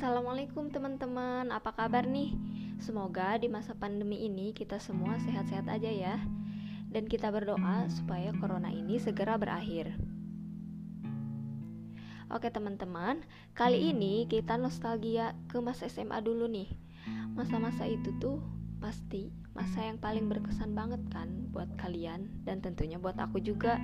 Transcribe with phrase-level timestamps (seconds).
[0.00, 2.32] Assalamualaikum teman-teman, apa kabar nih?
[2.80, 6.16] Semoga di masa pandemi ini kita semua sehat-sehat aja ya.
[6.88, 9.92] Dan kita berdoa supaya corona ini segera berakhir.
[12.32, 16.72] Oke teman-teman, kali ini kita nostalgia ke masa SMA dulu nih.
[17.36, 18.40] Masa-masa itu tuh
[18.80, 23.76] pasti masa yang paling berkesan banget kan buat kalian Dan tentunya buat aku juga.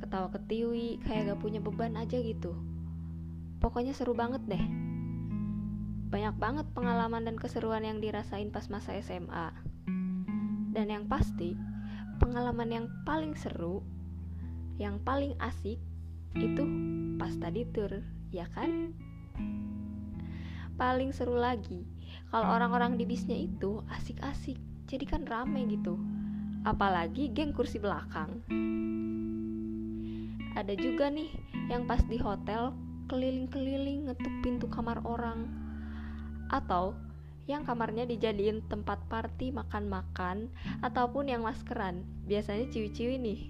[0.00, 2.75] Ketawa ketiwi, kayak gak punya beban aja gitu
[3.58, 4.64] Pokoknya seru banget deh.
[6.06, 9.50] Banyak banget pengalaman dan keseruan yang dirasain pas masa SMA.
[10.76, 11.56] Dan yang pasti,
[12.20, 13.80] pengalaman yang paling seru,
[14.76, 15.80] yang paling asik
[16.36, 16.64] itu
[17.16, 18.92] pas tadi tur, ya kan?
[20.76, 21.88] Paling seru lagi,
[22.28, 25.96] kalau orang-orang di bisnya itu asik-asik, jadi kan rame gitu.
[26.68, 28.44] Apalagi geng kursi belakang.
[30.56, 31.32] Ada juga nih
[31.68, 35.46] yang pas di hotel keliling-keliling ngetuk pintu kamar orang.
[36.50, 36.94] Atau
[37.46, 40.50] yang kamarnya dijadiin tempat party makan-makan
[40.82, 42.02] ataupun yang maskeran.
[42.26, 43.40] Biasanya ciwi-ciwi nih.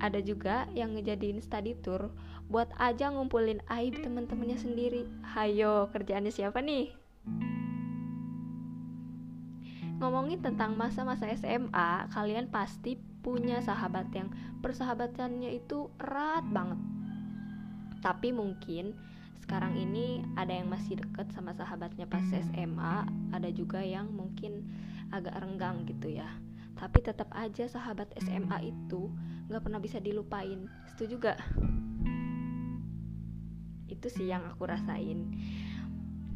[0.00, 2.08] Ada juga yang ngejadiin study tour
[2.48, 5.04] buat aja ngumpulin aib temen-temennya sendiri.
[5.36, 6.96] Hayo kerjaannya siapa nih?
[10.00, 14.32] Ngomongin tentang masa-masa SMA kalian pasti punya sahabat yang
[14.64, 16.80] persahabatannya itu erat banget
[18.00, 18.96] tapi mungkin
[19.44, 22.96] sekarang ini ada yang masih deket sama sahabatnya pas SMA
[23.32, 24.68] ada juga yang mungkin
[25.10, 26.28] agak renggang gitu ya.
[26.78, 29.10] Tapi tetap aja sahabat SMA itu
[29.50, 30.70] nggak pernah bisa dilupain.
[30.94, 31.38] Setuju gak
[33.90, 35.34] itu sih yang aku rasain.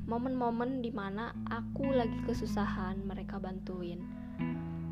[0.04, 4.04] Momen-momen di mana aku lagi kesusahan mereka bantuin.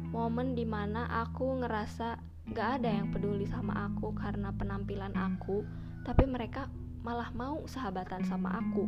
[0.09, 2.17] Momen di mana aku ngerasa
[2.55, 5.67] gak ada yang peduli sama aku karena penampilan aku
[6.03, 6.67] tapi mereka
[7.03, 8.87] malah mau sahabatan sama aku.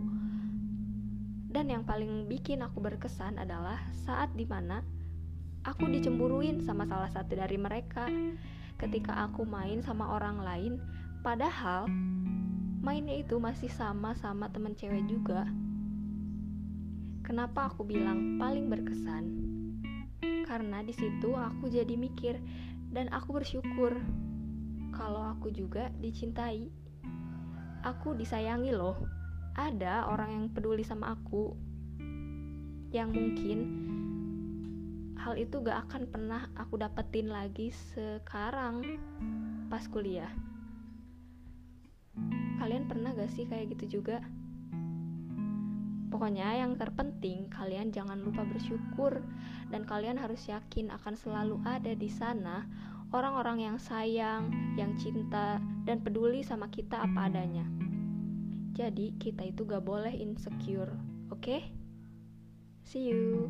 [1.54, 4.82] Dan yang paling bikin aku berkesan adalah saat di mana
[5.62, 8.10] aku dicemburuin sama salah satu dari mereka
[8.78, 10.72] ketika aku main sama orang lain,
[11.22, 11.86] padahal
[12.82, 15.46] mainnya itu masih sama-sama temen cewek juga.
[17.24, 19.24] Kenapa aku bilang paling berkesan?
[20.44, 22.36] Karena di situ aku jadi mikir
[22.92, 23.96] dan aku bersyukur
[24.92, 26.83] kalau aku juga dicintai
[27.84, 28.96] aku disayangi loh.
[29.54, 31.54] Ada orang yang peduli sama aku
[32.90, 33.58] yang mungkin
[35.20, 38.98] hal itu gak akan pernah aku dapetin lagi sekarang
[39.68, 40.32] pas kuliah.
[42.58, 44.24] Kalian pernah gak sih kayak gitu juga?
[46.08, 49.18] Pokoknya yang terpenting kalian jangan lupa bersyukur
[49.74, 52.62] dan kalian harus yakin akan selalu ada di sana
[53.14, 57.62] orang-orang yang sayang, yang cinta, dan peduli sama kita apa adanya.
[58.74, 60.90] Jadi, kita itu gak boleh insecure,
[61.30, 61.38] oke?
[61.38, 61.70] Okay?
[62.82, 63.46] See you.